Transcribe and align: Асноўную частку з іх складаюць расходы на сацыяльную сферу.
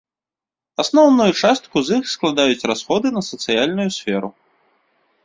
Асноўную 0.83 1.27
частку 1.41 1.83
з 1.89 1.99
іх 2.01 2.09
складаюць 2.13 2.67
расходы 2.71 3.07
на 3.19 3.23
сацыяльную 3.29 3.87
сферу. 3.97 4.29